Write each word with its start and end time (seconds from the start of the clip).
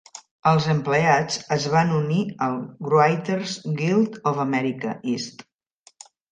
Els 0.51 0.67
empleats 0.73 1.37
es 1.57 1.67
van 1.73 1.93
unir 1.97 2.23
al 2.47 2.57
Writers 2.95 3.55
Guild 3.79 4.21
of 4.33 4.43
America, 4.49 4.99
Est. 5.17 5.49